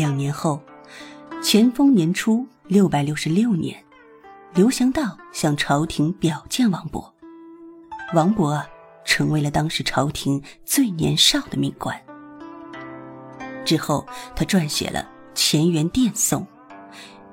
[0.00, 0.58] 两年后，
[1.42, 3.84] 乾丰年初六百六十六年，
[4.54, 7.06] 刘祥道向朝廷表见王勃。
[8.14, 8.64] 王勃，
[9.04, 11.94] 成为了当时朝廷最年少的命官。
[13.62, 15.00] 之后，他撰写了
[15.34, 16.40] 《乾元殿颂》，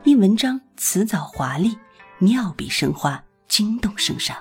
[0.04, 1.74] 因文章辞藻华丽，
[2.20, 4.36] 妙笔生花，惊动圣上。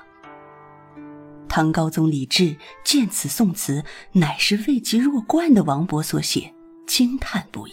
[1.48, 6.52] 唐高宗李治见此宋词乃是未及弱冠的王勃所写，
[6.88, 7.72] 惊叹不已。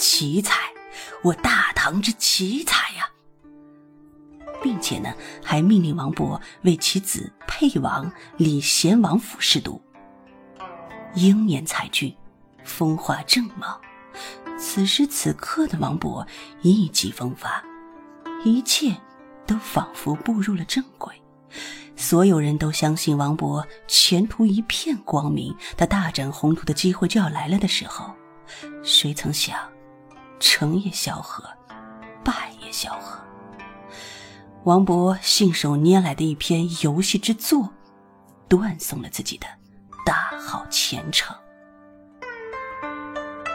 [0.00, 0.56] 奇才，
[1.22, 3.06] 我大唐之奇才呀！
[4.62, 5.12] 并且呢，
[5.44, 9.78] 还命令王勃为其子沛王李贤王府试读。
[11.14, 12.16] 英年才俊，
[12.64, 13.78] 风华正茂。
[14.58, 16.26] 此时此刻的王勃
[16.62, 17.62] 意气风发，
[18.42, 18.96] 一切
[19.46, 21.14] 都仿佛步入了正轨。
[21.94, 28.10] 所有人都相信王勃前途一片光明，他大展宏图的机会就要来了的时候，
[28.82, 29.58] 谁曾想，
[30.40, 31.44] 成也萧何，
[32.24, 33.20] 败也萧何。
[34.64, 37.70] 王勃信手拈来的一篇游戏之作，
[38.48, 39.46] 断送了自己的
[40.04, 41.36] 大好前程。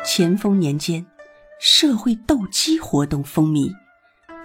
[0.06, 1.06] 乾丰年间，
[1.60, 3.74] 社会斗鸡活动风靡，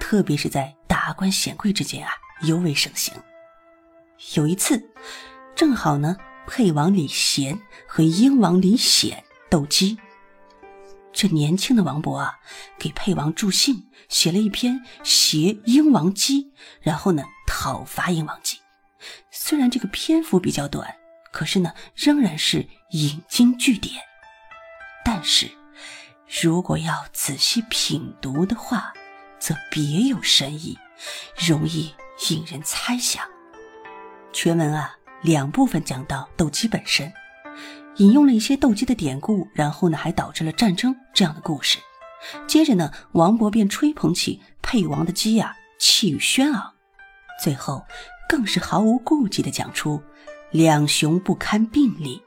[0.01, 2.11] 特别是在达官显贵之间啊，
[2.43, 3.15] 尤为盛行。
[4.35, 4.83] 有一次，
[5.55, 6.17] 正好呢，
[6.47, 9.99] 沛王李贤和英王李显斗鸡。
[11.21, 12.39] 这年轻的王勃啊，
[12.79, 18.59] 给沛王助兴，写了一篇挟英王鸡，然后呢讨伐英王鸡。
[19.31, 20.97] 虽然这个篇幅比较短，
[21.31, 23.97] 可是呢，仍然是引经据典。
[25.05, 25.51] 但是，
[26.41, 28.95] 如果要仔细品读的话，
[29.39, 30.79] 则别有深意，
[31.37, 31.95] 容易
[32.31, 33.23] 引人猜想。
[34.33, 37.13] 全文啊，两部分讲到斗鸡本身，
[38.01, 41.79] 引用了一些斗鸡的典故，然后呢，还导致了战争这样的故事。
[42.47, 46.73] 接着呢，王勃便吹捧起沛王的鸡呀，气宇轩昂。
[47.45, 47.85] 最后，
[48.27, 50.03] 更是毫无顾忌地讲出
[50.51, 52.23] “两雄不堪并立，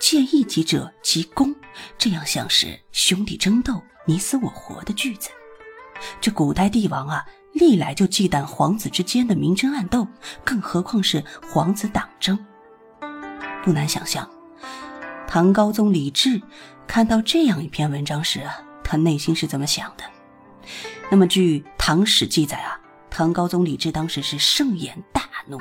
[0.00, 1.52] 见一己者即攻”
[1.98, 5.30] 这样像是兄弟争斗、你死我活的句子。
[6.20, 7.26] 这古代帝王啊。
[7.54, 10.06] 历来就忌惮皇子之间的明争暗斗，
[10.44, 12.38] 更何况是皇子党争。
[13.64, 14.28] 不难想象，
[15.30, 16.40] 唐高宗李治
[16.86, 20.04] 看到这样一篇文章时啊，他内心是怎么想的？
[21.10, 22.80] 那么，据《唐史》记载啊，
[23.10, 25.60] 唐高宗李治当时是盛言大怒，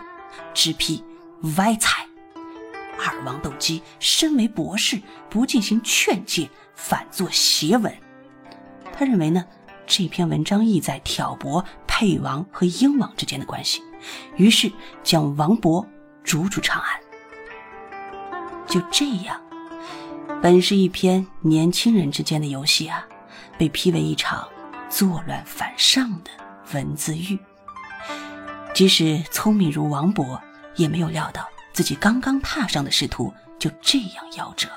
[0.54, 1.04] 直批
[1.58, 2.06] 歪才。
[2.98, 7.94] 二王斗鸡，身为博士，不进行劝诫，反作邪文。
[8.94, 9.46] 他认为呢？
[9.86, 13.82] 这篇文章意在挑拨沛王和英王之间的关系，
[14.38, 14.72] 于是
[15.04, 15.86] 将王勃
[16.24, 16.90] 逐出长安。
[18.66, 19.42] 就这样，
[20.40, 23.04] 本是一篇年轻人之间的游戏啊，
[23.58, 24.48] 被批为一场
[24.88, 26.30] 作乱反上的
[26.74, 27.38] 文字狱。
[28.74, 30.40] 即使聪明如王勃，
[30.76, 34.70] 也没有料到自己刚刚踏上的仕途就这样夭折。